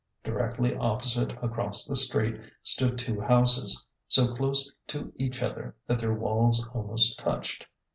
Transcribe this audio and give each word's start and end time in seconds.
Directly 0.23 0.75
opposite 0.75 1.31
across 1.43 1.85
the 1.85 1.95
street 1.95 2.41
stood 2.63 2.97
two 2.97 3.21
houses, 3.21 3.85
so 4.07 4.33
close 4.33 4.73
to 4.87 5.13
each 5.17 5.43
other 5.43 5.75
that 5.85 5.99
their 5.99 6.15
walls 6.15 6.67
almost 6.73 7.19
touched. 7.19 7.67